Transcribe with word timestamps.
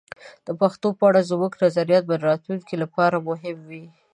د 0.47 0.49
پښتو 0.59 0.87
په 0.97 1.03
اړه 1.09 1.21
زموږ 1.31 1.51
نظریات 1.63 2.03
به 2.07 2.15
د 2.17 2.23
راتلونکي 2.29 2.75
لپاره 2.83 3.25
مهم 3.29 3.57
وي. 3.69 3.85